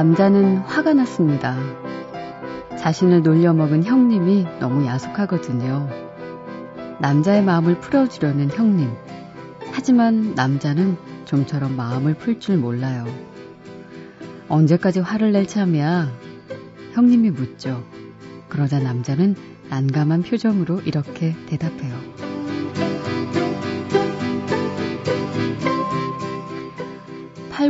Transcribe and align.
남자는 0.00 0.56
화가 0.60 0.94
났습니다. 0.94 1.58
자신을 2.78 3.20
놀려먹은 3.20 3.84
형님이 3.84 4.46
너무 4.58 4.86
야속하거든요. 4.86 5.90
남자의 7.00 7.42
마음을 7.44 7.80
풀어주려는 7.80 8.50
형님. 8.50 8.90
하지만 9.72 10.34
남자는 10.34 10.96
좀처럼 11.26 11.76
마음을 11.76 12.14
풀 12.14 12.40
줄 12.40 12.56
몰라요. 12.56 13.04
언제까지 14.48 15.00
화를 15.00 15.32
낼 15.32 15.46
참이야? 15.46 16.10
형님이 16.94 17.30
묻죠. 17.32 17.84
그러자 18.48 18.80
남자는 18.80 19.36
난감한 19.68 20.22
표정으로 20.22 20.80
이렇게 20.80 21.36
대답해요. 21.44 22.29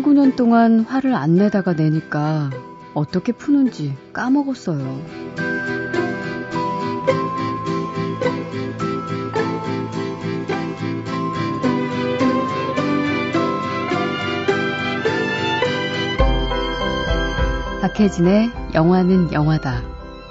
8, 0.01 0.03
9년 0.03 0.35
동안 0.35 0.81
화를 0.81 1.15
안 1.15 1.35
내다가 1.35 1.75
내니까 1.75 2.49
어떻게 2.95 3.33
푸는지 3.33 3.95
까먹었어요. 4.15 5.03
박혜진의 17.83 18.51
영화는 18.75 19.33
영화다. 19.33 19.83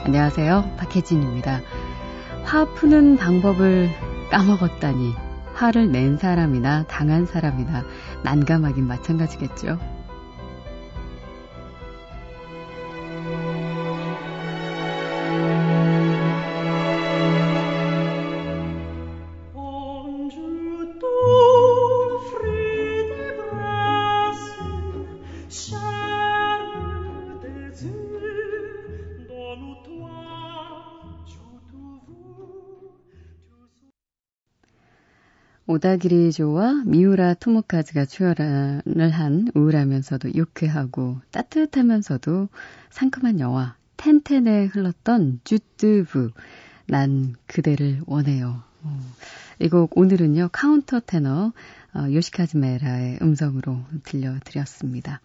안녕하세요. 0.03 0.71
박혜진입니다. 0.77 1.61
화 2.43 2.65
푸는 2.65 3.17
방법을 3.17 3.89
까먹었다니 4.31 5.13
화를 5.53 5.91
낸 5.91 6.17
사람이나 6.17 6.85
당한 6.87 7.25
사람이나 7.25 7.83
난감하긴 8.23 8.87
마찬가지겠죠. 8.87 9.98
오다기리조와 35.69 36.81
미우라 36.87 37.35
토모카즈가 37.35 38.05
출연을 38.05 39.11
한 39.11 39.47
우울하면서도 39.53 40.33
유쾌하고 40.33 41.19
따뜻하면서도 41.29 42.49
상큼한 42.89 43.39
영화 43.39 43.75
텐텐에 43.95 44.65
흘렀던 44.65 45.41
Je 45.43 45.65
te 45.65 45.87
veux 45.87 46.31
난 46.87 47.35
그대를 47.45 48.01
원해요. 48.07 48.63
어, 48.81 48.99
이곡 49.59 49.95
오늘은요 49.95 50.49
카운터 50.51 50.99
테너 50.99 51.53
어, 51.93 52.11
요시카즈 52.11 52.76
메라의 52.76 53.19
음성으로 53.21 53.77
들려드렸습니다. 54.01 55.21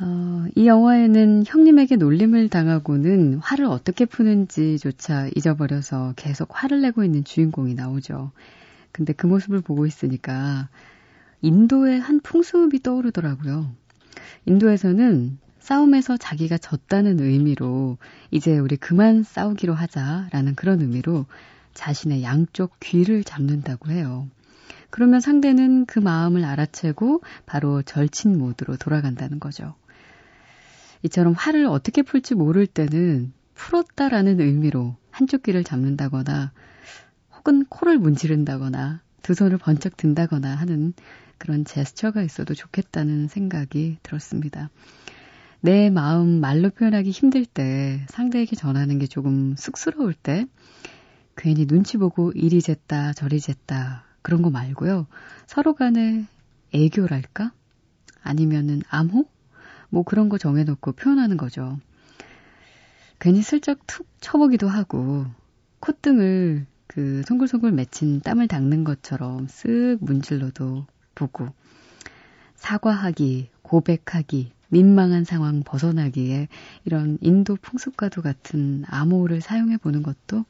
어, 0.00 0.44
이 0.54 0.66
영화에는 0.66 1.44
형님에게 1.46 1.96
놀림을 1.96 2.50
당하고는 2.50 3.36
화를 3.36 3.64
어떻게 3.64 4.04
푸는지조차 4.04 5.30
잊어버려서 5.34 6.12
계속 6.16 6.50
화를 6.50 6.82
내고 6.82 7.04
있는 7.04 7.24
주인공이 7.24 7.72
나오죠. 7.72 8.32
근데 8.92 9.12
그 9.12 9.26
모습을 9.26 9.60
보고 9.60 9.86
있으니까 9.86 10.68
인도의 11.40 12.00
한 12.00 12.20
풍습이 12.20 12.82
떠오르더라고요. 12.82 13.72
인도에서는 14.46 15.38
싸움에서 15.58 16.16
자기가 16.16 16.58
졌다는 16.58 17.20
의미로 17.20 17.98
이제 18.30 18.58
우리 18.58 18.76
그만 18.76 19.22
싸우기로 19.22 19.74
하자라는 19.74 20.54
그런 20.54 20.80
의미로 20.80 21.26
자신의 21.74 22.22
양쪽 22.22 22.78
귀를 22.80 23.24
잡는다고 23.24 23.90
해요. 23.90 24.28
그러면 24.90 25.20
상대는 25.20 25.86
그 25.86 25.98
마음을 26.00 26.44
알아채고 26.44 27.22
바로 27.46 27.82
절친 27.82 28.36
모드로 28.36 28.76
돌아간다는 28.76 29.40
거죠. 29.40 29.74
이처럼 31.02 31.32
화를 31.32 31.66
어떻게 31.66 32.02
풀지 32.02 32.34
모를 32.34 32.66
때는 32.66 33.32
풀었다라는 33.54 34.40
의미로 34.40 34.96
한쪽 35.10 35.44
귀를 35.44 35.64
잡는다거나 35.64 36.52
혹은 37.42 37.64
코를 37.64 37.98
문지른다거나 37.98 39.00
두 39.22 39.34
손을 39.34 39.58
번쩍 39.58 39.96
든다거나 39.96 40.54
하는 40.54 40.92
그런 41.38 41.64
제스처가 41.64 42.22
있어도 42.22 42.54
좋겠다는 42.54 43.26
생각이 43.26 43.98
들었습니다. 44.04 44.70
내 45.60 45.90
마음 45.90 46.40
말로 46.40 46.70
표현하기 46.70 47.10
힘들 47.10 47.44
때, 47.44 48.06
상대에게 48.10 48.54
전하는 48.54 49.00
게 49.00 49.06
조금 49.08 49.56
쑥스러울 49.56 50.14
때, 50.14 50.46
괜히 51.36 51.66
눈치 51.66 51.96
보고 51.96 52.30
이리 52.30 52.60
쟀다 52.60 53.14
저리 53.16 53.38
쟀다 53.38 54.02
그런 54.22 54.42
거 54.42 54.50
말고요. 54.50 55.08
서로 55.46 55.74
간에 55.74 56.24
애교랄까? 56.72 57.52
아니면은 58.22 58.82
암호? 58.88 59.24
뭐 59.88 60.04
그런 60.04 60.28
거 60.28 60.38
정해놓고 60.38 60.92
표현하는 60.92 61.36
거죠. 61.36 61.76
괜히 63.18 63.42
슬쩍 63.42 63.84
툭 63.88 64.06
쳐보기도 64.20 64.68
하고, 64.68 65.26
콧등을 65.80 66.66
그 66.94 67.22
송글송글 67.26 67.72
맺힌 67.72 68.20
땀을 68.20 68.48
닦는 68.48 68.84
것처럼 68.84 69.46
쓱 69.46 70.04
문질러도 70.04 70.84
보고 71.14 71.48
사과하기, 72.54 73.48
고백하기, 73.62 74.52
민망한 74.68 75.24
상황 75.24 75.62
벗어나기에 75.62 76.48
이런 76.84 77.16
인도 77.22 77.56
풍습과도 77.56 78.20
같은 78.20 78.84
암호를 78.86 79.40
사용해 79.40 79.78
보는 79.78 80.02
것도 80.02 80.44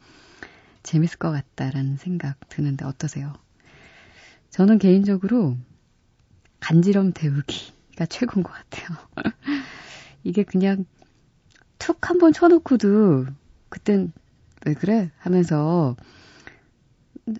재밌을 0.82 1.18
것 1.18 1.30
같다라는 1.30 1.96
생각 1.96 2.36
드는데 2.48 2.84
어떠세요? 2.86 3.32
저는 4.50 4.78
개인적으로 4.78 5.56
간지럼 6.58 7.12
데우기가 7.12 8.06
최고인 8.06 8.42
것 8.42 8.52
같아요. 8.52 8.98
이게 10.24 10.42
그냥 10.42 10.86
툭 11.78 12.10
한번 12.10 12.32
쳐놓고도 12.32 13.26
그땐 13.68 14.12
왜 14.66 14.74
그래? 14.74 15.12
하면서 15.18 15.94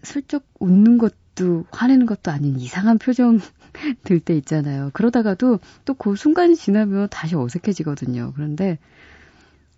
슬쩍 0.03 0.45
웃는 0.61 0.99
것도 0.99 1.65
화내는 1.71 2.07
것도 2.07 2.31
아닌 2.31 2.59
이상한 2.59 2.99
표정 2.99 3.39
들 4.05 4.21
때 4.21 4.37
있잖아요. 4.37 4.91
그러다가도 4.93 5.61
또 5.85 5.95
그 5.95 6.17
순간이 6.17 6.57
지나면 6.57 7.09
다시 7.11 7.37
어색해지거든요. 7.37 8.33
그런데 8.35 8.79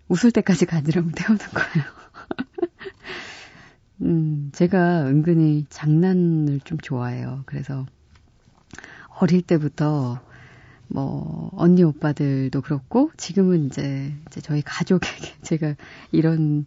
웃을 0.07 0.31
때까지 0.31 0.65
가지럼 0.65 1.11
태우는 1.15 1.39
거예요. 1.39 1.85
음, 4.01 4.51
제가 4.53 5.07
은근히 5.07 5.65
장난을 5.69 6.59
좀 6.61 6.77
좋아해요. 6.77 7.43
그래서 7.45 7.85
어릴 9.19 9.41
때부터 9.41 10.19
뭐 10.87 11.49
언니 11.55 11.83
오빠들도 11.83 12.61
그렇고 12.61 13.11
지금은 13.17 13.65
이제 13.65 14.13
이제 14.27 14.41
저희 14.41 14.61
가족에게 14.61 15.33
제가 15.41 15.75
이런 16.11 16.65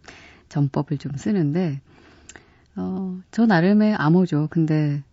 전법을 0.49 0.97
좀 0.97 1.15
쓰는데 1.15 1.79
어, 2.79 3.19
저 3.31 3.45
나름의 3.45 3.95
암호죠. 3.95 4.47
근데 4.51 5.03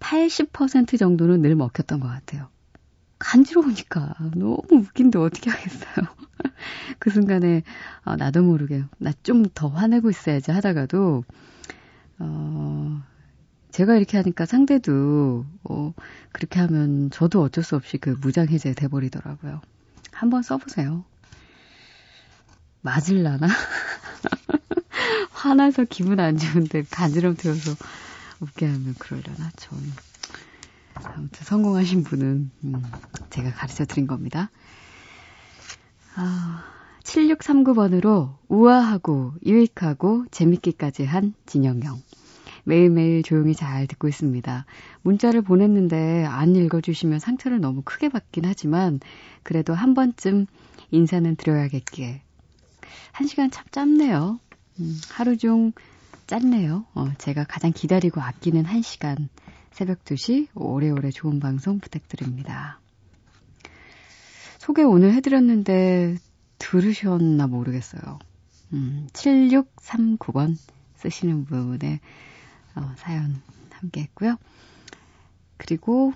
80% 0.00 0.96
정도는 0.98 1.42
늘 1.42 1.54
먹혔던 1.56 2.00
것 2.00 2.08
같아요. 2.08 2.48
간지러우니까 3.18 4.14
너무 4.34 4.58
웃긴데 4.70 5.18
어떻게 5.18 5.50
하겠어요. 5.50 6.06
그 6.98 7.10
순간에 7.10 7.62
어, 8.04 8.16
나도 8.16 8.42
모르게 8.42 8.84
나 8.98 9.12
좀 9.22 9.44
더 9.54 9.68
화내고 9.68 10.10
있어야지 10.10 10.50
하다가도 10.52 11.24
어, 12.18 13.02
제가 13.72 13.96
이렇게 13.96 14.16
하니까 14.18 14.46
상대도 14.46 15.46
어, 15.64 15.94
그렇게 16.32 16.60
하면 16.60 17.10
저도 17.10 17.42
어쩔 17.42 17.64
수 17.64 17.76
없이 17.76 17.98
그 17.98 18.16
무장 18.20 18.48
해제 18.48 18.74
돼 18.74 18.88
버리더라고요. 18.88 19.60
한번 20.12 20.42
써보세요. 20.42 21.04
맞을라나? 22.82 23.48
화나서 25.46 25.84
기분 25.84 26.18
안 26.20 26.36
좋은데 26.36 26.84
간지럼 26.90 27.36
태워서 27.36 27.72
웃게 28.40 28.66
하면 28.66 28.94
그러려나? 28.98 29.50
전. 29.56 29.78
아무튼 30.94 31.44
성공하신 31.44 32.02
분은, 32.04 32.50
음, 32.64 32.92
제가 33.30 33.52
가르쳐 33.52 33.84
드린 33.84 34.06
겁니다. 34.06 34.50
아, 36.16 36.64
7639번으로 37.04 38.36
우아하고 38.48 39.34
유익하고 39.44 40.26
재밌기까지 40.30 41.04
한 41.04 41.34
진영영. 41.46 42.02
매일매일 42.64 43.22
조용히 43.22 43.54
잘 43.54 43.86
듣고 43.86 44.08
있습니다. 44.08 44.66
문자를 45.02 45.42
보냈는데 45.42 46.24
안 46.24 46.56
읽어주시면 46.56 47.20
상처를 47.20 47.60
너무 47.60 47.82
크게 47.84 48.08
받긴 48.08 48.44
하지만 48.44 48.98
그래도 49.44 49.72
한 49.72 49.94
번쯤 49.94 50.46
인사는 50.90 51.36
드려야겠기에. 51.36 52.22
한 53.12 53.26
시간 53.26 53.50
참 53.50 53.64
짧네요. 53.70 54.40
음, 54.80 55.00
하루 55.10 55.36
중 55.36 55.72
짰네요. 56.26 56.84
어, 56.94 57.12
제가 57.18 57.44
가장 57.44 57.72
기다리고 57.72 58.20
아끼는 58.20 58.64
한 58.64 58.82
시간 58.82 59.28
새벽 59.70 60.04
2시 60.04 60.48
오래오래 60.54 61.10
좋은 61.10 61.40
방송 61.40 61.78
부탁드립니다. 61.78 62.80
소개 64.58 64.82
오늘 64.82 65.12
해드렸는데 65.14 66.16
들으셨나 66.58 67.46
모르겠어요. 67.46 68.18
음, 68.72 69.06
7639번 69.12 70.56
쓰시는 70.96 71.44
분의 71.44 72.00
어, 72.74 72.92
사연 72.96 73.40
함께 73.70 74.02
했고요. 74.02 74.36
그리고 75.56 76.12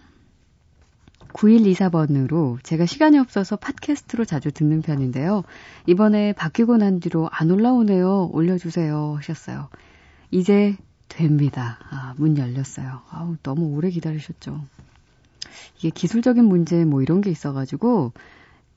9124번으로 1.33 2.63
제가 2.63 2.87
시간이 2.87 3.19
없어서 3.19 3.57
팟캐스트로 3.57 4.25
자주 4.25 4.51
듣는 4.51 4.83
편인데요. 4.83 5.45
이번에 5.87 6.33
바뀌고 6.33 6.77
난 6.77 7.01
뒤로 7.01 7.29
안 7.33 7.51
올라오네요. 7.51 8.31
올려주세요. 8.33 9.17
하셨어요. 9.17 9.69
이제 10.31 10.77
됩니다. 11.09 11.79
아, 11.91 12.15
문 12.17 12.39
열렸어요. 12.39 13.03
아우, 13.11 13.37
너무 13.43 13.75
오래 13.75 13.91
기다리셨죠. 13.91 14.65
이게 15.79 15.91
기술적인 15.91 16.45
문제 16.45 16.85
뭐 16.85 17.03
이런 17.03 17.21
게 17.21 17.31
있어가지고 17.31 18.13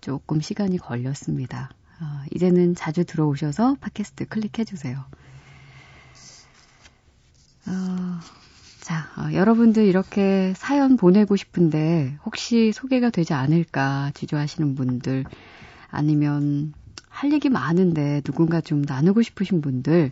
조금 0.01 0.41
시간이 0.41 0.77
걸렸습니다. 0.77 1.69
아, 1.99 2.25
이제는 2.33 2.75
자주 2.75 3.05
들어오셔서 3.05 3.77
팟캐스트 3.79 4.27
클릭해주세요. 4.27 5.05
어, 7.67 8.19
자, 8.83 9.07
어, 9.15 9.31
여러분들 9.31 9.85
이렇게 9.85 10.53
사연 10.57 10.97
보내고 10.97 11.37
싶은데 11.37 12.17
혹시 12.25 12.73
소개가 12.73 13.11
되지 13.11 13.33
않을까 13.33 14.11
주저하시는 14.13 14.75
분들 14.75 15.23
아니면 15.89 16.73
할 17.07 17.31
얘기 17.31 17.47
많은데 17.47 18.19
누군가 18.25 18.59
좀 18.59 18.81
나누고 18.81 19.21
싶으신 19.21 19.61
분들 19.61 20.11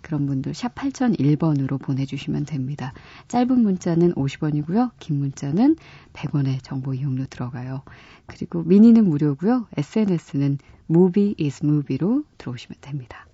그런 0.00 0.24
분들 0.24 0.54
샵 0.54 0.74
8001번으로 0.74 1.78
보내주시면 1.78 2.46
됩니다. 2.46 2.94
짧은 3.28 3.60
문자는 3.60 4.14
50원이고요. 4.14 4.92
긴 4.98 5.18
문자는 5.18 5.76
100원의 6.14 6.60
정보 6.62 6.94
이용료 6.94 7.26
들어가요. 7.26 7.82
그리고 8.24 8.62
미니는 8.62 9.06
무료고요. 9.06 9.66
SNS는 9.76 10.56
movie 10.88 11.34
is 11.38 11.62
movie로 11.62 12.24
들어오시면 12.38 12.78
됩니다. 12.80 13.26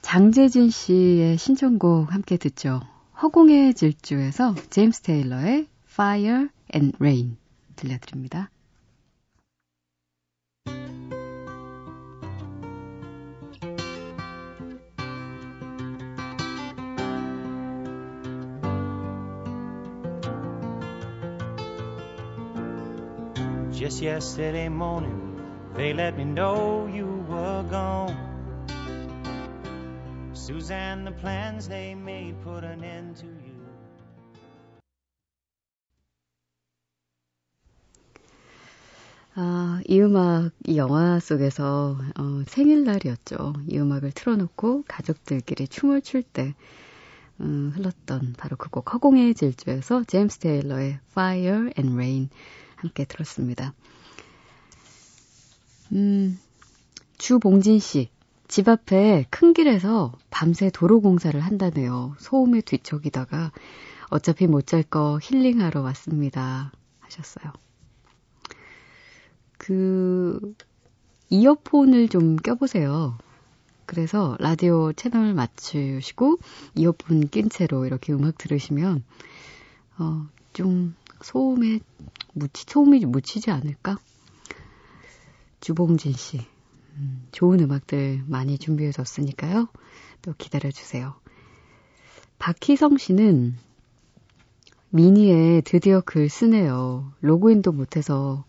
장재진 0.00 0.70
씨의 0.70 1.36
신청곡 1.36 2.10
함께 2.14 2.38
듣죠. 2.38 2.80
허공의 3.20 3.74
질주에서 3.74 4.54
제임스 4.70 5.02
테일러의 5.02 5.66
Fire 5.90 6.48
and 6.72 6.96
Rain 7.00 7.36
들려드립니다. 7.74 8.50
Just 23.72 24.04
yesterday 24.04 24.68
morning, 24.68 25.40
they 25.74 25.92
let 25.92 26.14
me 26.14 26.24
know 26.24 26.86
you 26.86 27.24
were 27.28 27.64
gone. 27.68 28.27
Suzanne, 30.48 31.04
the 31.04 31.12
plans 31.12 31.68
they 31.68 31.94
made 31.94 32.34
put 32.42 32.64
an 32.64 32.82
end 32.82 33.16
to 33.16 33.26
you. 33.26 33.52
아, 39.34 39.80
이 39.86 40.00
음악, 40.00 40.50
이 40.66 40.78
영화 40.78 41.20
속에서 41.20 41.98
어, 42.18 42.42
생일날이었죠. 42.46 43.52
이 43.68 43.78
음악을 43.78 44.10
틀어놓고 44.12 44.84
가족들끼리 44.88 45.68
춤을 45.68 46.00
출 46.00 46.22
때 46.22 46.54
음, 47.40 47.70
흘렀던 47.74 48.34
바로 48.38 48.56
그 48.56 48.70
곡 48.70 48.94
허공의 48.94 49.34
질주에서 49.34 50.04
제임스 50.04 50.38
테일러의 50.38 50.98
Fire 51.10 51.70
and 51.78 51.92
Rain 51.92 52.30
함께 52.76 53.04
들었습니다. 53.04 53.74
음, 55.92 56.38
주봉진 57.18 57.78
씨. 57.80 58.08
집 58.48 58.68
앞에 58.68 59.26
큰 59.30 59.52
길에서 59.52 60.12
밤새 60.30 60.70
도로 60.70 61.00
공사를 61.00 61.38
한다네요. 61.38 62.16
소음에 62.18 62.60
뒤척이다가 62.62 63.52
어차피 64.10 64.46
못 64.46 64.66
잘 64.66 64.82
거 64.82 65.18
힐링하러 65.22 65.82
왔습니다. 65.82 66.72
하셨어요. 67.00 67.52
그, 69.58 70.54
이어폰을 71.30 72.08
좀 72.08 72.36
껴보세요. 72.36 73.18
그래서 73.86 74.36
라디오 74.40 74.92
채널 74.92 75.34
맞추시고 75.34 76.38
이어폰 76.74 77.28
낀 77.28 77.48
채로 77.50 77.86
이렇게 77.86 78.12
음악 78.12 78.38
들으시면, 78.38 79.04
어, 79.98 80.26
좀 80.52 80.94
소음에 81.22 81.80
묻히, 82.34 82.64
소음이 82.66 83.04
묻히지 83.04 83.50
않을까? 83.50 83.98
주봉진 85.60 86.12
씨. 86.12 86.46
음, 86.98 87.26
좋은 87.32 87.60
음악들 87.60 88.22
많이 88.26 88.58
준비해 88.58 88.90
줬으니까요. 88.90 89.68
또 90.22 90.34
기다려주세요. 90.36 91.14
박희성 92.38 92.98
씨는 92.98 93.56
미니에 94.90 95.60
드디어 95.62 96.00
글 96.00 96.28
쓰네요. 96.28 97.12
로그인도 97.20 97.72
못해서 97.72 98.44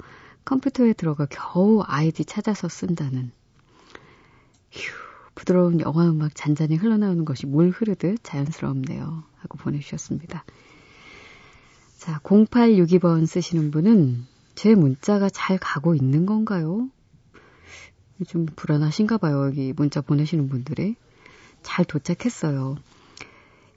컴퓨터에 0.45 0.93
들어가 0.93 1.27
겨우 1.29 1.83
아이디 1.85 2.25
찾아서 2.25 2.69
쓴다는. 2.69 3.31
휴, 4.71 4.93
부드러운 5.35 5.79
영화 5.81 6.09
음악 6.09 6.33
잔잔히 6.35 6.75
흘러나오는 6.75 7.25
것이 7.25 7.45
물 7.45 7.69
흐르듯 7.69 8.19
자연스럽네요. 8.23 9.23
하고 9.37 9.57
보내주셨습니다. 9.57 10.45
자, 11.97 12.19
0862번 12.23 13.25
쓰시는 13.25 13.71
분은 13.71 14.25
제 14.55 14.75
문자가 14.75 15.29
잘 15.29 15.57
가고 15.57 15.95
있는 15.95 16.25
건가요? 16.25 16.89
좀 18.27 18.45
불안하신가 18.45 19.17
봐요. 19.17 19.45
여기 19.45 19.73
문자 19.73 20.01
보내시는 20.01 20.49
분들이. 20.49 20.95
잘 21.61 21.85
도착했어요. 21.85 22.77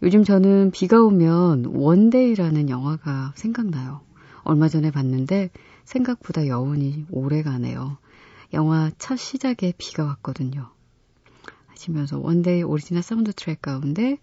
요즘 0.02 0.24
저는 0.24 0.70
비가 0.72 1.00
오면 1.02 1.66
One 1.66 1.92
Day라는 1.92 2.68
영화가 2.68 3.32
생각나요. 3.36 4.00
얼마 4.44 4.68
전에 4.68 4.90
봤는데 4.90 5.50
생각보다 5.84 6.46
여운이 6.46 7.06
오래 7.10 7.42
가네요. 7.42 7.98
영화 8.52 8.90
첫 8.98 9.16
시작에 9.16 9.72
비가 9.78 10.04
왔거든요. 10.04 10.70
하시면서 11.68 12.18
One 12.18 12.40
Day 12.40 12.62
오리지널 12.62 13.02
사운드 13.02 13.32
트랙 13.32 13.62
가운데 13.62 14.18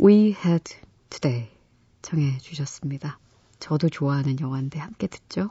We 0.00 0.34
Had 0.44 0.74
Today 1.10 1.48
청해 2.02 2.38
주셨습니다. 2.38 3.18
저도 3.58 3.88
좋아하는 3.88 4.38
영화인데 4.40 4.78
함께 4.78 5.06
듣죠. 5.06 5.50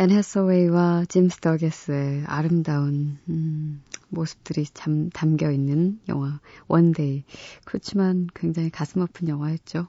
앤 0.00 0.10
해서웨이와 0.10 1.04
짐 1.10 1.28
스터게스의 1.28 2.24
아름다운 2.24 3.18
음, 3.28 3.82
모습들이 4.08 4.64
참 4.72 5.10
담겨 5.10 5.50
있는 5.50 6.00
영화 6.08 6.40
One 6.68 6.92
Day. 6.92 7.24
그렇지만 7.66 8.26
굉장히 8.34 8.70
가슴 8.70 9.02
아픈 9.02 9.28
영화였죠. 9.28 9.88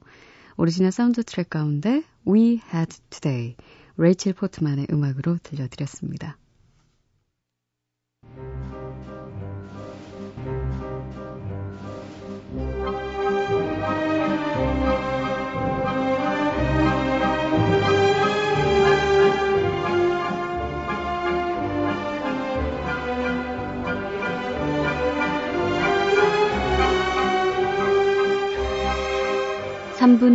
오리지널 0.58 0.92
사운드 0.92 1.24
트랙 1.24 1.50
가운데 1.50 2.04
We 2.28 2.60
Had 2.74 2.94
Today 3.10 3.56
레이첼 3.96 4.34
포트만의 4.34 4.88
음악으로 4.92 5.38
들려드렸습니다. 5.44 6.38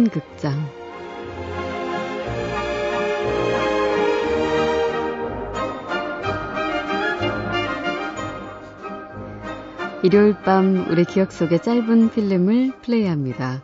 극장 0.08 0.54
일요일 10.02 10.36
밤 10.44 10.86
우리 10.88 11.04
기억 11.04 11.32
속의 11.32 11.62
짧은 11.62 12.10
필름을 12.10 12.74
플레이합니다. 12.80 13.62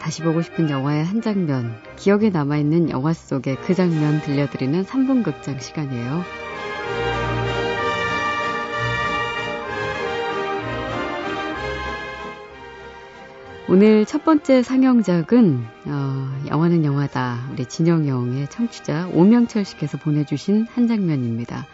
다시 0.00 0.22
보고 0.22 0.42
싶은 0.42 0.68
영화의 0.68 1.04
한 1.04 1.22
장면, 1.22 1.72
기억에 1.94 2.30
남아있는 2.30 2.90
영화 2.90 3.12
속의 3.12 3.58
그 3.60 3.74
장면 3.74 4.20
들려드리는 4.22 4.82
3분 4.82 5.22
극장 5.22 5.60
시간이에요. 5.60 6.43
오늘 13.66 14.04
첫 14.04 14.24
번째 14.24 14.62
상영작은 14.62 15.64
어, 15.86 16.40
영화는 16.48 16.84
영화다. 16.84 17.48
우리 17.50 17.64
진영영의 17.64 18.50
청취자 18.50 19.08
오명철 19.14 19.64
씨께서 19.64 19.96
보내주신 19.96 20.66
한 20.66 20.86
장면입니다. 20.86 21.66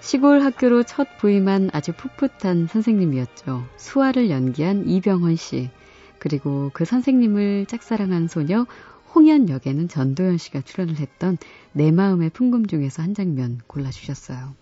시골 0.00 0.42
학교로 0.42 0.82
첫 0.82 1.08
부임한 1.16 1.70
아주 1.72 1.92
풋풋한 1.94 2.66
선생님이었죠. 2.66 3.64
수아를 3.78 4.28
연기한 4.28 4.86
이병헌 4.86 5.36
씨. 5.36 5.70
그리고 6.18 6.70
그 6.74 6.84
선생님을 6.84 7.64
짝사랑한 7.64 8.28
소녀 8.28 8.66
홍연 9.14 9.48
역에는 9.48 9.88
전도연 9.88 10.36
씨가 10.36 10.60
출연을 10.60 10.96
했던 10.96 11.38
내 11.72 11.90
마음의 11.92 12.28
풍금 12.30 12.66
중에서 12.66 13.02
한 13.02 13.14
장면 13.14 13.58
골라주셨어요. 13.66 14.54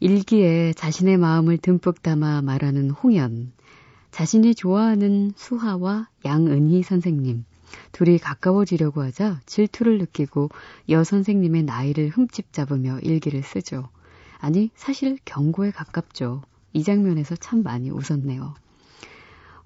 일기에 0.00 0.74
자신의 0.74 1.16
마음을 1.16 1.56
듬뿍 1.56 2.02
담아 2.02 2.42
말하는 2.42 2.90
홍연. 2.90 3.52
자신이 4.10 4.54
좋아하는 4.54 5.32
수하와 5.36 6.08
양은희 6.24 6.82
선생님. 6.82 7.44
둘이 7.92 8.18
가까워지려고 8.18 9.02
하자 9.02 9.40
질투를 9.46 9.98
느끼고 9.98 10.48
여 10.88 11.04
선생님의 11.04 11.64
나이를 11.64 12.08
흠집 12.08 12.52
잡으며 12.52 12.98
일기를 13.00 13.42
쓰죠. 13.42 13.88
아니, 14.38 14.70
사실 14.74 15.18
경고에 15.24 15.70
가깝죠. 15.70 16.42
이 16.72 16.82
장면에서 16.82 17.36
참 17.36 17.62
많이 17.62 17.90
웃었네요. 17.90 18.54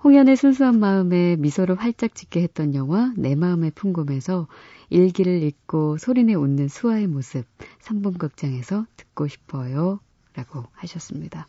홍연의 0.04 0.36
순수한 0.36 0.80
마음에 0.80 1.36
미소를 1.36 1.76
활짝 1.76 2.14
짓게 2.14 2.42
했던 2.42 2.74
영화 2.74 3.12
내 3.16 3.36
마음의 3.36 3.70
풍금에서 3.76 4.48
일기를 4.90 5.42
읽고 5.42 5.98
소리내 5.98 6.34
웃는 6.34 6.66
수아의 6.66 7.06
모습 7.06 7.44
3분 7.82 8.18
극장에서 8.18 8.86
듣고 8.96 9.28
싶어요. 9.28 10.00
라고 10.34 10.64
하셨습니다. 10.72 11.46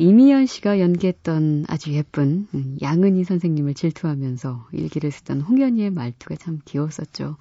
이미연 0.00 0.46
씨가 0.46 0.78
연기했던 0.78 1.64
아주 1.66 1.92
예쁜 1.92 2.46
양은희 2.80 3.24
선생님을 3.24 3.74
질투하면서 3.74 4.68
일기를 4.70 5.10
쓰던 5.10 5.40
홍연희의 5.40 5.90
말투가 5.90 6.36
참 6.36 6.60
귀여웠었죠. 6.64 7.36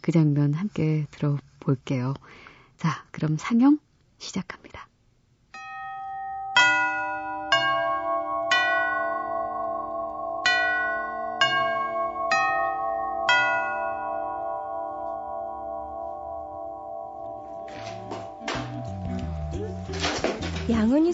그 0.00 0.10
장면 0.10 0.54
함께 0.54 1.04
들어볼게요. 1.10 2.14
자, 2.78 3.04
그럼 3.10 3.36
상영 3.38 3.78
시작합니다. 4.16 4.89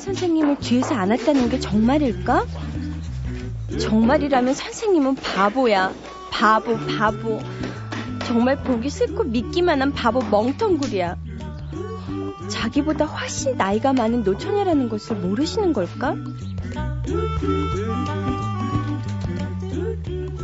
선생님을 0.07 0.59
뒤에서 0.61 0.95
안았다는 0.95 1.49
게 1.49 1.59
정말일까? 1.59 2.47
정말이라면 3.81 4.55
선생님은 4.55 5.17
바보야. 5.17 5.93
바보, 6.31 6.77
바보. 6.97 7.41
정말 8.25 8.63
보기 8.63 8.89
싫고 8.89 9.25
믿기만 9.25 9.83
한 9.83 9.93
바보 9.93 10.21
멍텅구리야. 10.21 11.17
자기보다 12.49 13.05
훨씬 13.07 13.57
나이가 13.57 13.93
많은 13.93 14.23
노처녀라는 14.23 14.89
것을 14.89 15.17
모르시는 15.17 15.73
걸까? 15.73 16.15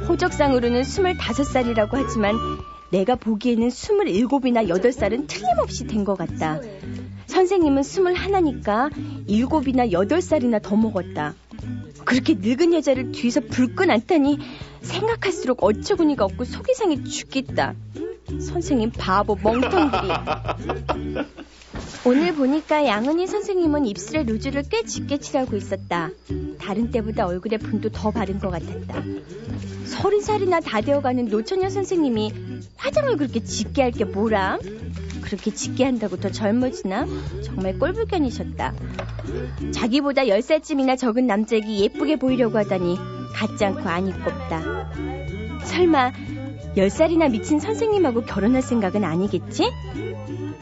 호적상으로는 0.08 0.82
25살이라고 0.82 1.90
하지만 1.92 2.34
내가 2.90 3.14
보기에는 3.14 3.68
27이나 3.68 4.68
8살은 4.68 5.28
틀림없이 5.28 5.86
된 5.86 6.04
것 6.04 6.16
같다. 6.18 6.58
선생님은 7.26 7.82
스물 7.82 8.14
하나니까 8.14 8.90
일곱이나 9.26 9.90
여덟 9.92 10.20
살이나 10.20 10.58
더 10.58 10.76
먹었다. 10.76 11.34
그렇게 12.04 12.34
늙은 12.34 12.72
여자를 12.74 13.12
뒤에서 13.12 13.40
불끈 13.40 13.90
안다니 13.90 14.38
생각할수록 14.80 15.62
어처구니가 15.62 16.24
없고 16.24 16.44
속이 16.44 16.74
상해 16.74 17.02
죽겠다. 17.02 17.74
선생님 18.40 18.90
바보 18.96 19.36
멍텅구리. 19.36 20.08
오늘 22.04 22.34
보니까 22.34 22.84
양은희 22.84 23.26
선생님은 23.28 23.86
입술에 23.86 24.24
루즈를 24.24 24.64
꽤 24.68 24.82
짙게 24.84 25.18
칠하고 25.18 25.56
있었다. 25.56 26.10
다른 26.58 26.90
때보다 26.90 27.26
얼굴에 27.26 27.58
분도 27.58 27.90
더 27.90 28.10
바른 28.10 28.40
것 28.40 28.50
같았다. 28.50 29.02
서른 29.84 30.20
살이나 30.20 30.58
다 30.60 30.80
되어가는 30.80 31.26
노처녀 31.26 31.68
선생님이 31.68 32.32
화장을 32.76 33.16
그렇게 33.16 33.40
짙게 33.44 33.82
할 33.82 33.92
게 33.92 34.04
뭐람? 34.04 34.58
그렇게 35.32 35.50
짙게 35.50 35.84
한다고 35.84 36.18
더 36.18 36.30
젊어지나? 36.30 37.06
정말 37.42 37.78
꼴불견이셨다. 37.78 38.74
자기보다 39.72 40.24
10살쯤이나 40.24 40.98
적은 40.98 41.26
남자에게 41.26 41.78
예쁘게 41.78 42.16
보이려고 42.16 42.58
하다니 42.58 42.98
같지 43.32 43.64
않고 43.64 43.80
아니꼽다. 43.80 44.90
설마 45.64 46.12
10살이나 46.76 47.30
미친 47.30 47.60
선생님하고 47.60 48.22
결혼할 48.22 48.60
생각은 48.60 49.04
아니겠지? 49.04 49.70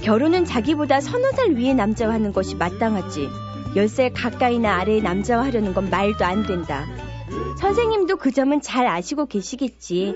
결혼은 0.03 0.45
자기보다 0.45 1.01
서너 1.01 1.33
살 1.33 1.57
위의 1.57 1.75
남자와 1.75 2.15
하는 2.15 2.33
것이 2.33 2.55
마땅하지. 2.55 3.29
10살 3.75 4.13
가까이나 4.15 4.77
아래의 4.77 5.03
남자와 5.03 5.47
하려는 5.47 5.75
건 5.75 5.91
말도 5.91 6.25
안 6.25 6.47
된다. 6.47 6.87
선생님도 7.61 8.17
그 8.17 8.31
점은 8.33 8.61
잘 8.61 8.87
아시고 8.87 9.27
계시겠지. 9.27 10.15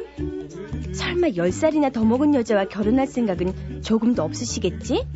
설마 0.95 1.29
10살이나 1.29 1.93
더 1.93 2.05
먹은 2.05 2.35
여자와 2.35 2.67
결혼할 2.67 3.07
생각은 3.07 3.83
조금도 3.83 4.23
없으시겠지? 4.23 5.07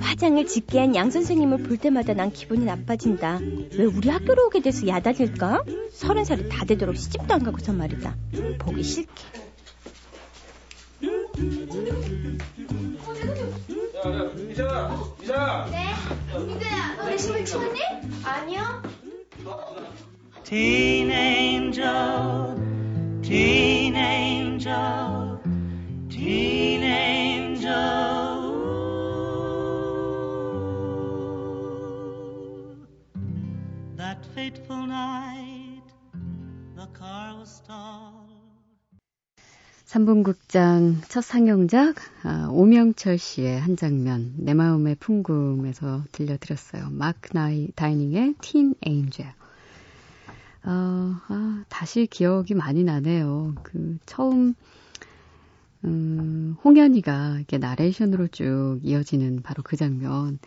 화장을 0.00 0.46
짙게 0.46 0.78
한 0.80 0.94
양 0.94 1.10
선생님을 1.10 1.62
볼 1.64 1.76
때마다 1.76 2.14
난 2.14 2.30
기분이 2.32 2.64
나빠진다. 2.64 3.40
왜 3.76 3.84
우리 3.84 4.08
학교로 4.08 4.46
오게 4.46 4.60
돼서 4.62 4.86
야단일까? 4.86 5.64
서른 5.92 6.24
살이 6.24 6.48
다 6.48 6.64
되도록 6.64 6.96
시집도 6.96 7.34
안 7.34 7.42
가고서 7.42 7.72
말이다. 7.72 8.16
보기 8.58 8.82
싫게. 8.82 9.12
이사! 14.50 14.90
이사! 15.22 15.66
네? 15.70 15.94
민규야, 16.38 16.96
너 16.96 17.08
레시피 17.08 17.44
치웠니? 17.44 17.80
아니요. 18.24 18.82
Teen 20.44 21.10
angel, 21.10 22.58
teen 23.22 23.96
angel, 23.96 25.40
teen 26.08 26.82
angel. 26.82 27.68
That 33.96 34.24
fateful 34.34 34.86
night, 34.86 35.82
the 36.76 36.86
car 36.86 37.36
was 37.38 37.56
stalled. 37.56 38.17
3분극장 39.88 40.96
첫 41.08 41.22
상영작 41.22 41.96
아, 42.22 42.48
오명철 42.50 43.16
씨의 43.16 43.58
한 43.58 43.74
장면 43.74 44.34
내 44.36 44.52
마음의 44.52 44.96
풍금에서 44.96 46.04
들려드렸어요. 46.12 46.90
마크 46.90 47.30
나이 47.30 47.68
다이닝의 47.74 48.34
틴 48.42 48.74
에인젤. 48.82 49.26
어, 49.26 49.30
아, 51.28 51.64
다시 51.70 52.06
기억이 52.06 52.52
많이 52.52 52.84
나네요. 52.84 53.54
그 53.62 53.96
처음 54.04 54.54
음, 55.84 56.54
홍현이가 56.62 57.36
이렇게 57.36 57.56
나레이션으로 57.56 58.28
쭉 58.28 58.80
이어지는 58.82 59.40
바로 59.42 59.62
그 59.62 59.76
장면. 59.76 60.38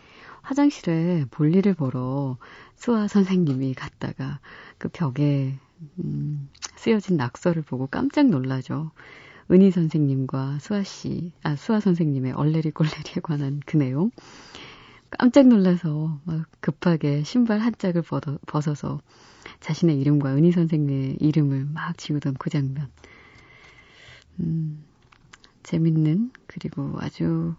화장실에 0.42 1.24
볼일을 1.32 1.74
보러 1.74 2.36
수아 2.76 3.08
선생님이 3.08 3.74
갔다가 3.74 4.38
그 4.78 4.88
벽에 4.88 5.58
음, 5.98 6.48
쓰여진 6.76 7.16
낙서를 7.16 7.62
보고 7.62 7.88
깜짝 7.88 8.28
놀라죠. 8.28 8.92
은희 9.52 9.70
선생님과 9.70 10.60
수아 10.60 10.82
씨, 10.82 11.32
아, 11.42 11.56
수아 11.56 11.78
선생님의 11.80 12.32
얼레리 12.32 12.70
꼴레리에 12.70 13.20
관한 13.22 13.60
그 13.66 13.76
내용. 13.76 14.10
깜짝 15.10 15.46
놀라서 15.46 16.20
막 16.24 16.46
급하게 16.60 17.22
신발 17.22 17.58
한 17.58 17.74
짝을 17.76 18.02
벗어서 18.46 19.02
자신의 19.60 20.00
이름과 20.00 20.34
은희 20.34 20.52
선생님의 20.52 21.18
이름을 21.20 21.66
막 21.66 21.98
지우던 21.98 22.36
그 22.38 22.48
장면. 22.48 22.88
음, 24.40 24.82
재밌는, 25.64 26.30
그리고 26.46 26.96
아주 27.00 27.54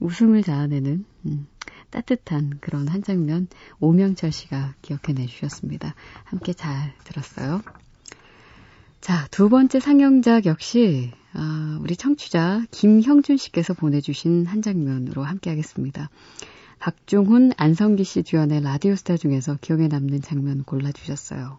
웃음을 0.00 0.42
자아내는, 0.42 1.06
음, 1.24 1.46
따뜻한 1.88 2.58
그런 2.60 2.86
한 2.86 3.02
장면 3.02 3.48
오명철 3.80 4.30
씨가 4.30 4.74
기억해내 4.82 5.24
주셨습니다. 5.24 5.94
함께 6.24 6.52
잘 6.52 6.92
들었어요. 7.04 7.62
자, 9.04 9.28
두 9.30 9.50
번째 9.50 9.80
상영작 9.80 10.46
역시 10.46 11.10
아, 11.34 11.78
우리 11.82 11.94
청취자 11.94 12.64
김형준 12.70 13.36
씨께서 13.36 13.74
보내주신 13.74 14.46
한 14.46 14.62
장면으로 14.62 15.22
함께 15.22 15.50
하겠습니다. 15.50 16.08
박중훈, 16.78 17.52
안성기 17.58 18.02
씨 18.02 18.22
주연의 18.22 18.62
라디오스타 18.62 19.18
중에서 19.18 19.58
기억에 19.60 19.88
남는 19.88 20.22
장면 20.22 20.64
골라주셨어요. 20.64 21.58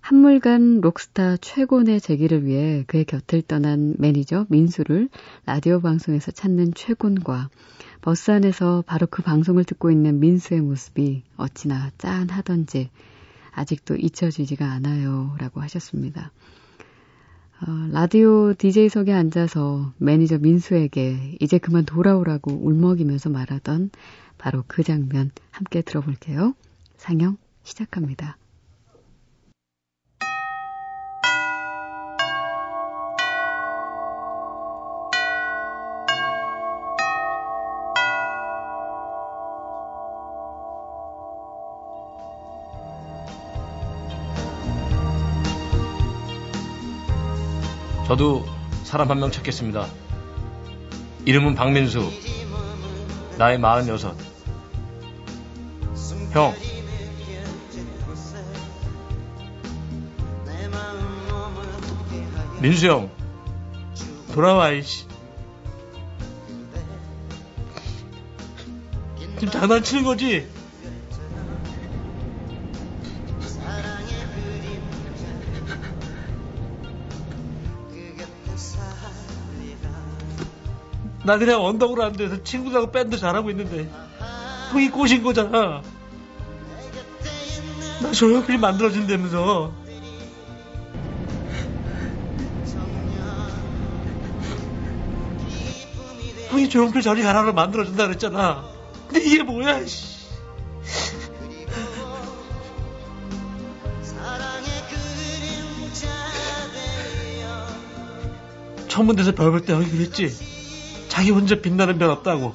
한물간 0.00 0.80
록스타 0.80 1.36
최곤의 1.36 2.00
재기를 2.00 2.46
위해 2.46 2.84
그의 2.86 3.04
곁을 3.04 3.42
떠난 3.42 3.94
매니저 3.98 4.46
민수를 4.48 5.10
라디오 5.44 5.82
방송에서 5.82 6.30
찾는 6.30 6.72
최곤과 6.72 7.50
버스 8.00 8.30
안에서 8.30 8.82
바로 8.86 9.06
그 9.06 9.20
방송을 9.20 9.64
듣고 9.64 9.90
있는 9.90 10.20
민수의 10.20 10.62
모습이 10.62 11.22
어찌나 11.36 11.90
짠하던지 11.98 12.88
아직도 13.52 13.96
잊혀지지가 13.96 14.64
않아요. 14.64 15.34
라고 15.38 15.60
하셨습니다. 15.60 16.32
어, 17.62 17.88
라디오 17.92 18.54
DJ석에 18.54 19.12
앉아서 19.12 19.92
매니저 19.98 20.38
민수에게 20.38 21.36
이제 21.40 21.58
그만 21.58 21.84
돌아오라고 21.84 22.52
울먹이면서 22.52 23.28
말하던 23.28 23.90
바로 24.38 24.64
그 24.66 24.82
장면 24.82 25.30
함께 25.50 25.82
들어볼게요. 25.82 26.54
상영 26.96 27.36
시작합니다. 27.62 28.38
저도 48.10 48.44
사람 48.82 49.08
한 49.08 49.20
명 49.20 49.30
찾겠습니다. 49.30 49.86
이름은 51.26 51.54
박민수. 51.54 52.10
나이 53.38 53.56
46. 53.56 54.16
형. 56.32 56.52
민수 62.60 62.88
형. 62.88 63.10
돌아와, 64.32 64.72
이씨. 64.72 65.06
지금 69.38 69.50
장난치는 69.52 70.02
거지? 70.02 70.48
나 81.30 81.38
그냥 81.38 81.64
언덕으로 81.64 82.02
앉아서 82.06 82.42
친구들하고 82.42 82.90
밴드 82.90 83.16
잘하고 83.16 83.50
있는데 83.50 83.88
형이 84.72 84.90
꼬신 84.90 85.22
거잖아. 85.22 85.80
나 88.02 88.10
조용필 88.10 88.58
만들어준다면서. 88.58 89.72
형이 96.48 96.68
조용필 96.68 97.00
저리 97.00 97.22
가라로 97.22 97.52
만들어준다 97.52 98.08
그랬잖아. 98.08 98.64
근데 99.06 99.24
이게 99.24 99.44
뭐야, 99.44 99.86
씨. 99.86 100.10
데서 109.14 109.32
벽을 109.32 109.60
때 109.60 109.74
형이 109.74 109.88
그랬지. 109.90 110.59
자기 111.10 111.30
혼자 111.30 111.56
빛나는 111.60 111.98
별 111.98 112.08
없다고. 112.10 112.54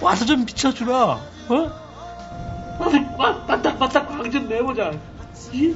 와서 0.00 0.24
좀 0.24 0.46
비춰주라. 0.46 0.94
어? 0.94 1.54
와서 2.78 3.16
바닥바닥 3.44 4.08
광좀 4.08 4.48
내보자. 4.48 4.92
이? 5.52 5.74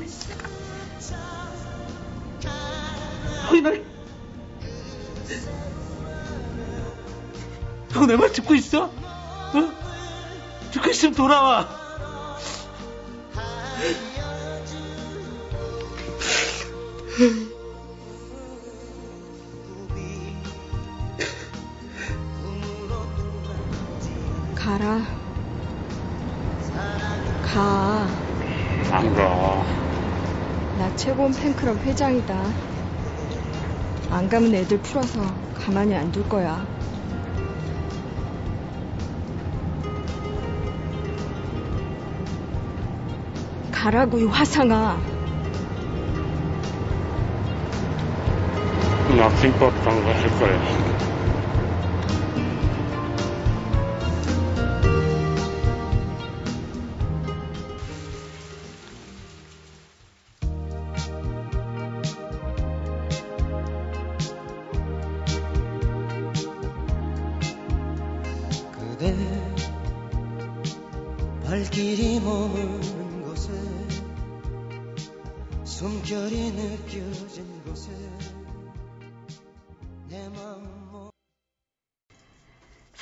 형이 3.48 3.60
날. 3.60 3.84
형 7.90 8.06
내 8.06 8.16
말 8.16 8.32
듣고 8.32 8.54
있어? 8.54 8.84
어? 8.84 9.72
듣고 10.70 10.90
있으면 10.90 11.14
돌아와. 11.14 11.68
가라. 24.82 25.00
가. 27.44 28.08
안 28.90 29.14
가. 29.14 29.64
나 30.76 30.96
최고원 30.96 31.32
팬클럽 31.32 31.76
회장이다. 31.84 32.42
안 34.10 34.28
가면 34.28 34.52
애들 34.52 34.78
풀어서 34.82 35.20
가만히 35.54 35.94
안 35.94 36.10
둘 36.10 36.28
거야. 36.28 36.66
가라고 43.70 44.18
이 44.18 44.24
화상아. 44.24 44.98
나 49.16 49.28
김밥 49.40 49.72
장사 49.84 50.08
할 50.10 50.38
거야. 50.38 50.91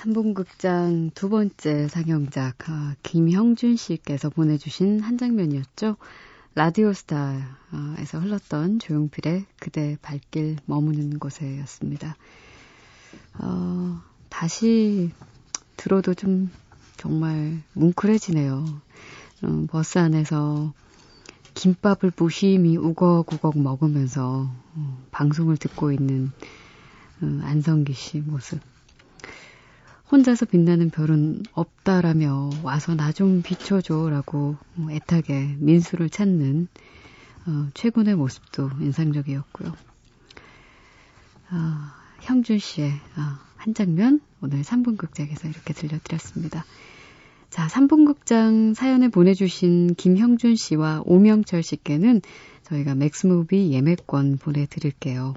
3분극장 0.00 1.10
두 1.14 1.28
번째 1.28 1.86
상영작 1.88 2.70
아, 2.70 2.94
김형준 3.02 3.76
씨께서 3.76 4.30
보내주신 4.30 5.00
한 5.00 5.18
장면이었죠. 5.18 5.96
라디오스타에서 6.54 8.18
흘렀던 8.20 8.78
조용필의 8.78 9.44
그대 9.58 9.98
발길 10.00 10.56
머무는 10.64 11.18
곳에였습니다. 11.18 12.16
어, 13.40 14.00
다시 14.30 15.10
들어도 15.76 16.14
좀 16.14 16.50
정말 16.96 17.62
뭉클해지네요. 17.74 18.64
음, 19.44 19.66
버스 19.66 19.98
안에서 19.98 20.72
김밥을 21.52 22.12
무심히 22.16 22.78
우걱우걱 22.78 23.58
먹으면서 23.58 24.50
음, 24.76 24.96
방송을 25.10 25.58
듣고 25.58 25.92
있는 25.92 26.32
음, 27.22 27.42
안성기 27.44 27.92
씨 27.92 28.18
모습. 28.20 28.60
혼자서 30.10 30.46
빛나는 30.46 30.90
별은 30.90 31.42
없다라며 31.52 32.50
와서 32.62 32.94
나 32.94 33.12
좀 33.12 33.42
비춰줘라고 33.42 34.56
애타게 34.90 35.56
민수를 35.58 36.10
찾는 36.10 36.68
어, 37.46 37.68
최군의 37.74 38.14
모습도 38.16 38.70
인상적이었고요. 38.80 39.74
아, 41.50 41.94
형준 42.20 42.58
씨의 42.58 42.92
아, 43.16 43.40
한 43.56 43.74
장면 43.74 44.20
오늘 44.40 44.62
3분 44.62 44.96
극장에서 44.96 45.48
이렇게 45.48 45.74
들려드렸습니다. 45.74 46.64
자, 47.50 47.66
3분 47.66 48.06
극장 48.06 48.74
사연에 48.74 49.08
보내주신 49.08 49.94
김형준 49.96 50.56
씨와 50.56 51.02
오명철 51.04 51.62
씨께는 51.62 52.22
저희가 52.62 52.94
맥스무비 52.94 53.72
예매권 53.72 54.38
보내드릴게요. 54.38 55.34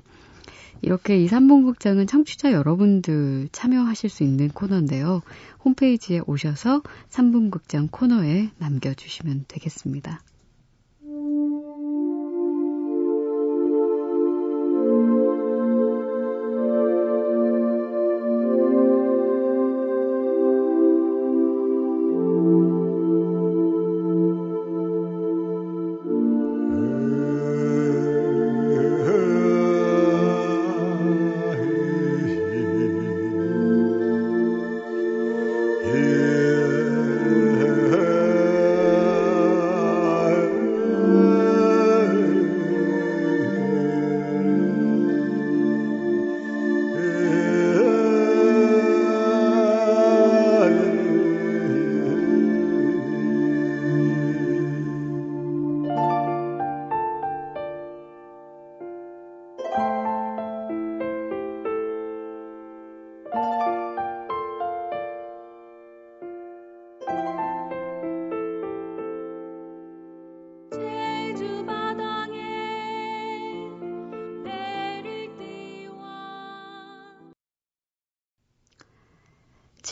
이렇게 0.84 1.17
이 1.17 1.28
3분 1.28 1.65
극장은 1.65 2.08
청취자 2.08 2.52
여러분들 2.52 3.48
참여하실 3.54 4.10
수 4.10 4.24
있는 4.24 4.50
코너인데요. 4.50 5.22
홈페이지에 5.63 6.19
오셔서 6.28 6.84
3분 7.10 7.52
극장 7.52 7.88
코너에 7.89 8.50
남겨주시면 8.58 9.46
되겠습니다. 9.48 10.22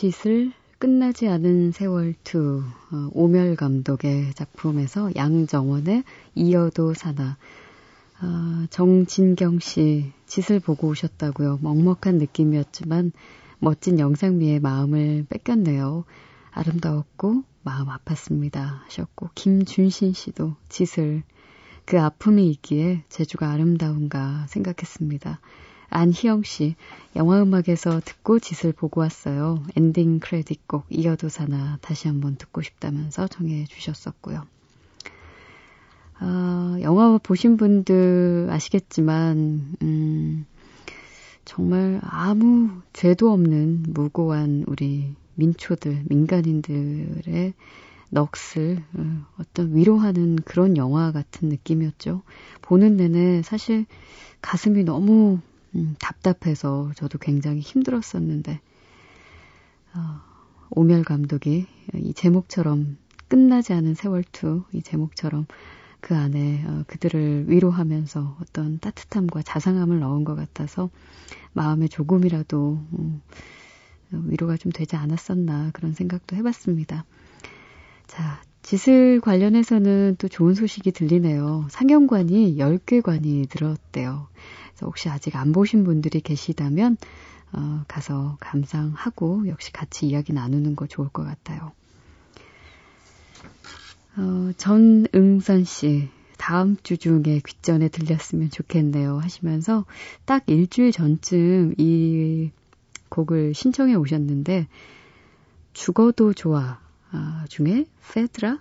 짓을 0.01 0.51
끝나지 0.79 1.27
않은 1.27 1.73
세월2 1.73 2.63
어, 2.63 3.09
오멸 3.13 3.55
감독의 3.55 4.33
작품에서 4.33 5.11
양정원의 5.15 6.03
이어도 6.33 6.95
사나 6.95 7.37
어, 8.19 8.65
정진경 8.71 9.59
씨 9.59 10.11
짓을 10.25 10.59
보고 10.59 10.87
오셨다고요. 10.87 11.59
먹먹한 11.61 12.17
느낌이었지만 12.17 13.11
멋진 13.59 13.99
영상미의 13.99 14.59
마음을 14.59 15.27
뺏겼네요. 15.29 16.05
아름다웠고 16.49 17.43
마음 17.61 17.85
아팠습니다 17.85 18.79
하셨고 18.85 19.29
김준신 19.35 20.13
씨도 20.13 20.55
짓을 20.67 21.21
그 21.85 22.01
아픔이 22.01 22.49
있기에 22.49 23.03
제주가 23.09 23.51
아름다운가 23.51 24.47
생각했습니다. 24.47 25.39
안희영 25.91 26.43
씨, 26.43 26.75
영화음악에서 27.15 27.99
듣고 28.04 28.39
짓을 28.39 28.71
보고 28.71 29.01
왔어요. 29.01 29.63
엔딩 29.75 30.19
크레딧 30.19 30.67
곡 30.67 30.86
이어도 30.89 31.30
사나 31.30 31.77
다시 31.82 32.08
한번 32.08 32.38
듣고 32.38 32.62
싶다면서 32.62 33.27
정해 33.27 33.65
주셨었고요. 33.65 34.43
아, 36.19 36.77
영화 36.82 37.17
보신 37.17 37.58
분들 37.58 38.47
아시겠지만, 38.49 39.75
음, 39.82 40.45
정말 41.43 41.99
아무 42.04 42.69
죄도 42.93 43.32
없는 43.32 43.84
무고한 43.89 44.63
우리 44.67 45.13
민초들, 45.36 46.04
민간인들의 46.08 47.54
넋을 48.12 48.84
어, 48.93 49.25
어떤 49.39 49.75
위로하는 49.75 50.38
그런 50.45 50.77
영화 50.77 51.12
같은 51.12 51.49
느낌이었죠. 51.49 52.21
보는 52.62 52.97
내내 52.97 53.41
사실 53.41 53.86
가슴이 54.41 54.84
너무 54.84 55.39
음, 55.75 55.95
답답해서 55.99 56.91
저도 56.95 57.17
굉장히 57.17 57.60
힘들었었는데 57.60 58.60
어, 59.93 60.21
오멸 60.69 61.03
감독이 61.03 61.65
이 61.93 62.13
제목처럼 62.13 62.97
끝나지 63.27 63.73
않은 63.73 63.93
세월2 63.93 64.65
이 64.73 64.81
제목처럼 64.81 65.45
그 66.01 66.15
안에 66.15 66.63
어, 66.65 66.84
그들을 66.88 67.45
위로하면서 67.47 68.38
어떤 68.41 68.79
따뜻함과 68.79 69.43
자상함을 69.43 69.99
넣은 69.99 70.23
것 70.23 70.36
같아서 70.36 70.89
마음에 71.53 71.88
조금이라도 71.88 72.84
음, 72.97 73.21
위로가 74.12 74.57
좀 74.57 74.71
되지 74.71 74.95
않았었나 74.95 75.71
그런 75.73 75.93
생각도 75.93 76.36
해봤습니다. 76.36 77.05
자, 78.07 78.41
짓을 78.62 79.21
관련해서는 79.21 80.15
또 80.19 80.27
좋은 80.27 80.53
소식이 80.53 80.91
들리네요. 80.91 81.67
상영관이 81.69 82.57
10개 82.57 83.01
관이 83.01 83.47
들었대요. 83.47 84.27
혹시 84.82 85.10
아직 85.10 85.36
안 85.36 85.52
보신 85.52 85.84
분들이 85.84 86.22
계시다면 86.22 86.98
어, 87.54 87.84
가서 87.88 88.38
감상하고 88.39 89.48
역시 89.48 89.72
같이 89.72 90.08
이야기 90.08 90.34
나누는 90.34 90.76
거 90.76 90.88
좋을 90.88 91.10
것 91.10 91.24
같아요. 91.24 91.72
어, 94.17 94.52
전응선 94.58 95.63
씨, 95.63 96.10
다음 96.38 96.76
주 96.82 96.98
중에 96.98 97.41
귀전에 97.46 97.88
들렸으면 97.89 98.50
좋겠네요 98.50 99.20
하시면서 99.20 99.86
딱 100.26 100.44
일주일 100.48 100.91
전쯤 100.91 101.76
이 101.78 102.50
곡을 103.10 103.54
신청해 103.54 103.94
오셨는데 103.94 104.67
죽어도 105.74 106.34
좋아 106.34 106.80
아, 107.12 107.46
중에 107.50 107.86
페드라 108.12 108.60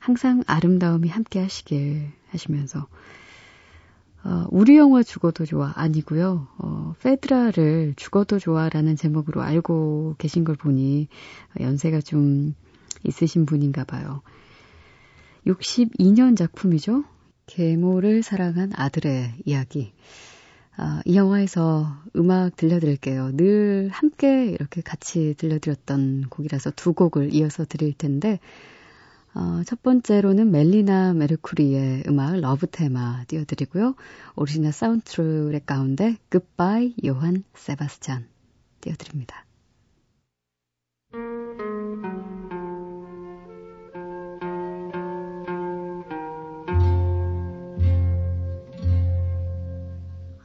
항상 0.00 0.42
아름다움이 0.46 1.08
함께 1.08 1.38
하시길 1.38 2.10
하시면서 2.30 2.88
어, 4.24 4.46
우리 4.50 4.76
영화 4.78 5.02
죽어도 5.02 5.44
좋아 5.44 5.72
아니고요. 5.76 6.48
어, 6.58 6.94
페드라를 7.02 7.92
죽어도 7.96 8.38
좋아라는 8.38 8.96
제목으로 8.96 9.42
알고 9.42 10.16
계신 10.18 10.44
걸 10.44 10.56
보니 10.56 11.08
연세가 11.60 12.00
좀 12.00 12.54
있으신 13.02 13.44
분인가 13.44 13.84
봐요. 13.84 14.22
62년 15.46 16.36
작품이죠. 16.38 17.04
계모를 17.46 18.22
사랑한 18.22 18.72
아들의 18.74 19.34
이야기. 19.44 19.92
아, 20.76 21.02
이 21.04 21.16
영화에서 21.16 21.94
음악 22.16 22.56
들려드릴게요. 22.56 23.36
늘 23.36 23.90
함께 23.92 24.46
이렇게 24.46 24.80
같이 24.80 25.34
들려드렸던 25.36 26.28
곡이라서 26.30 26.72
두 26.72 26.94
곡을 26.94 27.32
이어서 27.34 27.64
드릴 27.64 27.92
텐데, 27.92 28.40
어, 29.35 29.61
첫 29.65 29.81
번째로는 29.83 30.51
멜리나 30.51 31.13
메르쿠리의 31.13 32.03
음악 32.07 32.39
러브 32.39 32.67
테마 32.67 33.25
띄워드리고요. 33.27 33.95
오리지널 34.35 34.71
사운드트랙 34.71 35.65
가운데 35.65 36.17
Goodbye 36.29 36.93
요한 37.05 37.43
세바스찬 37.55 38.27
띄워드립니다. 38.81 39.45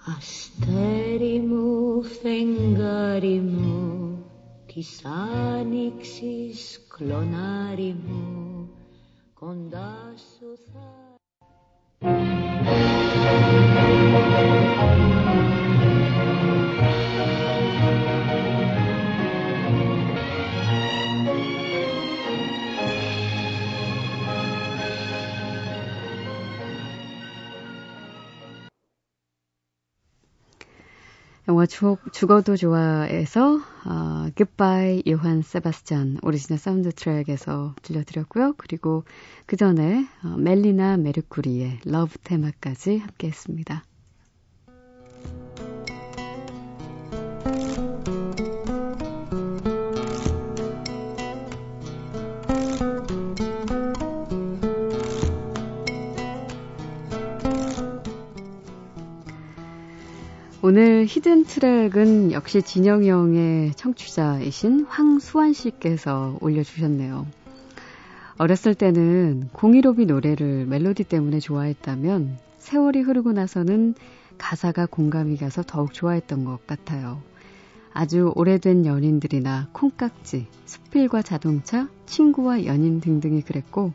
αστέρι 0.07 1.41
μου, 1.41 2.03
φεγγάρι 2.03 3.41
μου, 3.41 4.25
της 4.67 5.05
άνοιξης 5.05 6.81
κλονάρι 6.89 7.97
μου, 8.07 8.58
con 9.40 9.70
dash 9.70 10.20
society. 10.20 11.20
영화 31.48 31.66
죽, 31.66 32.00
죽어도 32.14 32.56
좋아에서 32.56 33.56
어, 33.86 34.30
Goodbye 34.36 35.04
요한 35.10 35.42
세바스찬 35.42 36.20
오리지널 36.22 36.60
사운드 36.60 36.92
트랙에서 36.92 37.76
들려드렸고요. 37.82 38.54
그리고 38.58 39.04
그 39.46 39.56
전에 39.56 40.08
어, 40.24 40.28
멜리나 40.38 40.98
메르쿠리의 40.98 41.80
Love 41.86 42.18
Theme까지 42.20 42.98
함께 42.98 43.28
했습니다. 43.28 43.84
오늘 60.70 61.08
히든 61.08 61.46
트랙은 61.46 62.32
역시 62.32 62.62
진영이 62.62 63.10
형의 63.10 63.74
청취자이신 63.74 64.86
황수환 64.88 65.52
씨께서 65.52 66.38
올려주셨네요. 66.42 67.26
어렸을 68.38 68.76
때는 68.76 69.50
공이로비 69.52 70.06
노래를 70.06 70.68
멜로디 70.68 71.06
때문에 71.06 71.40
좋아했다면 71.40 72.38
세월이 72.60 73.02
흐르고 73.02 73.32
나서는 73.32 73.96
가사가 74.38 74.86
공감이 74.86 75.38
가서 75.38 75.64
더욱 75.66 75.92
좋아했던 75.92 76.46
것 76.46 76.68
같아요. 76.68 77.20
아주 77.92 78.32
오래된 78.36 78.86
연인들이나 78.86 79.70
콩깍지, 79.72 80.46
수필과 80.66 81.24
자동차, 81.24 81.90
친구와 82.06 82.66
연인 82.66 83.02
등등이 83.02 83.42
그랬고 83.42 83.92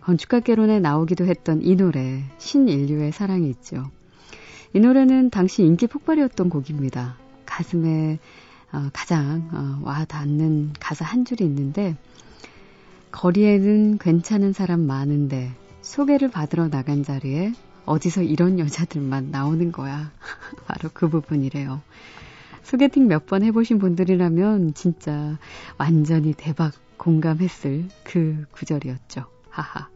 건축학개론에 0.00 0.80
나오기도 0.80 1.26
했던 1.26 1.60
이 1.60 1.76
노래 1.76 2.22
신인류의 2.38 3.12
사랑이 3.12 3.50
있죠. 3.50 3.90
이 4.72 4.80
노래는 4.80 5.30
당시 5.30 5.62
인기 5.62 5.86
폭발이었던 5.86 6.48
곡입니다. 6.50 7.16
가슴에 7.46 8.18
어, 8.72 8.90
가장 8.92 9.48
어, 9.52 9.86
와 9.86 10.04
닿는 10.04 10.72
가사 10.80 11.04
한 11.04 11.24
줄이 11.24 11.44
있는데 11.44 11.96
거리에는 13.12 13.98
괜찮은 13.98 14.52
사람 14.52 14.80
많은데 14.80 15.52
소개를 15.80 16.30
받으러 16.30 16.68
나간 16.68 17.02
자리에 17.02 17.52
어디서 17.86 18.22
이런 18.22 18.58
여자들만 18.58 19.30
나오는 19.30 19.70
거야. 19.72 20.10
바로 20.66 20.90
그 20.92 21.08
부분이래요. 21.08 21.80
소개팅 22.64 23.06
몇 23.06 23.26
번 23.26 23.44
해보신 23.44 23.78
분들이라면 23.78 24.74
진짜 24.74 25.38
완전히 25.78 26.34
대박 26.36 26.72
공감했을 26.96 27.86
그 28.02 28.44
구절이었죠. 28.50 29.24
하하. 29.50 29.88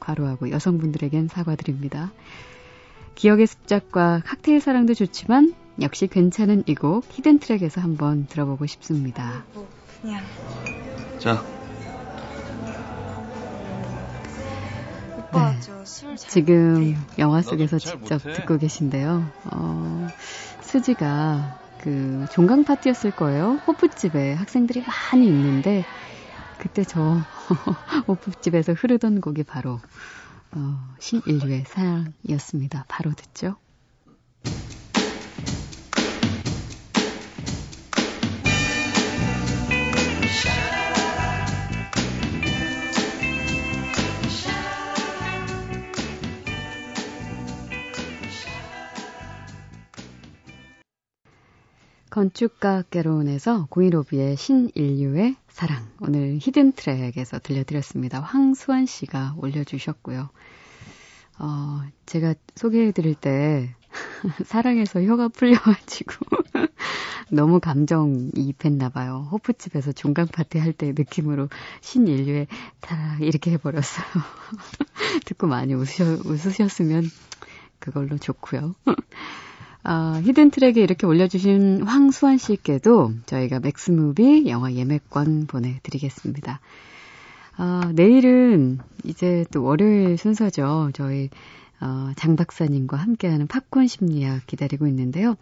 과로하고 0.00 0.50
여성분들에겐 0.50 1.28
사과드립니다. 1.28 2.12
기억의 3.16 3.46
습작과 3.48 4.22
칵테일 4.24 4.60
사랑도 4.60 4.94
좋지만 4.94 5.54
역시 5.80 6.06
괜찮은 6.06 6.62
이 6.66 6.74
곡 6.74 7.04
히든 7.10 7.38
트랙에서 7.40 7.80
한번 7.80 8.26
들어보고 8.28 8.66
싶습니다. 8.66 9.44
뭐 9.54 9.68
그냥 10.02 10.22
자, 11.18 11.42
네. 15.32 16.16
지금. 16.16 16.96
영화 17.18 17.42
속에서 17.42 17.78
직접. 17.78 18.18
듣고 18.22 18.58
계신데요. 18.58 19.26
어, 19.52 20.08
수지가 20.60 21.58
그 21.80 22.26
종강 22.32 22.64
파티였을 22.64 23.10
거예요. 23.12 23.54
호프집에 23.66 24.34
학생들이 24.34 24.84
많이 25.12 25.26
있는데 25.26 25.84
그때 26.58 26.84
저 26.84 27.18
호프집에서 28.08 28.72
흐르던 28.74 29.20
곡이 29.20 29.44
바로 29.44 29.80
어, 30.56 30.94
신인류의 30.98 31.64
사랑이었습니다. 31.66 32.86
바로 32.88 33.12
듣죠. 33.12 33.56
건축가께론에서 52.08 53.66
고인로비의 53.68 54.38
신인류의 54.38 55.36
사랑 55.56 55.88
오늘 56.00 56.36
히든 56.38 56.72
트랙에서 56.72 57.38
들려드렸습니다. 57.38 58.20
황수환 58.20 58.84
씨가 58.84 59.36
올려주셨고요. 59.38 60.28
어, 61.38 61.82
제가 62.04 62.34
소개해드릴 62.54 63.14
때 63.14 63.74
사랑해서 64.44 65.02
혀가 65.02 65.28
풀려가지고 65.28 66.12
너무 67.32 67.58
감정이입했나 67.60 68.90
봐요. 68.90 69.28
호프집에서 69.32 69.92
종강 69.92 70.26
파티 70.26 70.58
할 70.58 70.74
때 70.74 70.92
느낌으로 70.94 71.48
신인류의 71.80 72.48
다 72.80 73.16
이렇게 73.22 73.52
해버렸어요. 73.52 74.04
듣고 75.24 75.46
많이 75.46 75.72
웃으, 75.72 76.20
웃으셨으면 76.26 77.04
그걸로 77.78 78.18
좋고요. 78.18 78.74
아, 79.88 80.20
히든 80.24 80.50
트랙에 80.50 80.82
이렇게 80.82 81.06
올려주신 81.06 81.82
황수환 81.84 82.38
씨께도 82.38 83.12
저희가 83.24 83.60
맥스무비 83.60 84.48
영화 84.48 84.72
예매권 84.72 85.46
보내드리겠습니다. 85.46 86.58
아, 87.56 87.92
내일은 87.94 88.78
이제 89.04 89.44
또 89.52 89.62
월요일 89.62 90.18
순서죠. 90.18 90.90
저희 90.92 91.30
어, 91.80 92.10
장 92.16 92.34
박사님과 92.34 92.96
함께하는 92.96 93.46
팝콘 93.46 93.86
심리학 93.86 94.44
기다리고 94.48 94.88
있는데요. 94.88 95.36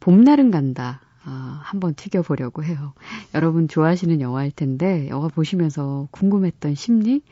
봄날은 0.00 0.50
간다. 0.50 1.00
어, 1.24 1.30
한번 1.62 1.94
튀겨보려고 1.94 2.64
해요. 2.64 2.94
여러분 3.32 3.68
좋아하시는 3.68 4.20
영화일 4.20 4.50
텐데 4.50 5.08
영화 5.08 5.28
보시면서 5.28 6.08
궁금했던 6.10 6.74
심리 6.74 7.22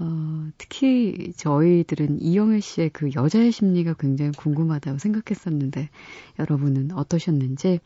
어, 0.00 0.48
특히 0.58 1.32
저희들은 1.36 2.20
이영애 2.20 2.58
씨의 2.60 2.90
그 2.90 3.10
여자의 3.14 3.52
심리가 3.52 3.94
굉장히 3.94 4.32
궁금하다고 4.32 4.98
생각했었는데 4.98 5.88
여러분은 6.40 6.90
어떠셨는지 6.92 7.78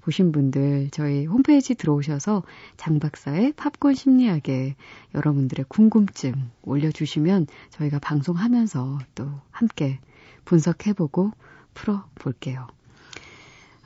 보신 0.00 0.32
분들 0.32 0.88
저희 0.90 1.26
홈페이지 1.26 1.74
들어오셔서 1.74 2.44
장 2.78 2.98
박사의 2.98 3.52
팝콘 3.52 3.94
심리학에 3.94 4.74
여러분들의 5.14 5.66
궁금증 5.68 6.50
올려주시면 6.62 7.46
저희가 7.70 7.98
방송하면서 7.98 8.98
또 9.14 9.30
함께 9.50 10.00
분석해보고 10.46 11.32
풀어볼게요. 11.74 12.68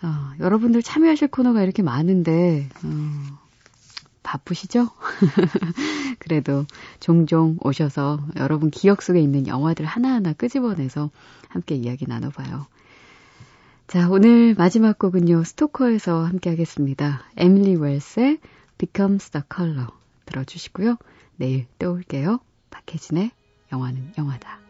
어, 0.03 0.35
여러분들 0.39 0.83
참여하실 0.83 1.29
코너가 1.29 1.63
이렇게 1.63 1.83
많은데 1.83 2.69
어, 2.85 3.44
바쁘시죠? 4.25 4.91
그래도 6.19 6.67
종종 6.99 7.57
오셔서 7.61 8.19
여러분 8.37 8.71
기억 8.71 9.03
속에 9.03 9.21
있는 9.21 9.47
영화들 9.47 9.85
하나하나 9.85 10.33
끄집어내서 10.33 11.11
함께 11.49 11.77
이야기 11.77 12.07
나눠봐요. 12.09 12.67
자, 13.87 14.09
오늘 14.11 14.55
마지막 14.55 14.99
곡은요, 14.99 15.45
스토커에서 15.45 16.25
함께 16.25 16.51
하겠습니다. 16.51 17.23
에밀리 17.37 17.77
웰스의 17.77 18.39
Becomes 18.79 19.31
the 19.31 19.45
Color 19.55 19.89
들어주시고요. 20.25 20.97
내일 21.37 21.67
또 21.79 21.93
올게요. 21.93 22.41
박혜진의 22.71 23.31
영화는 23.73 24.15
영화다. 24.19 24.64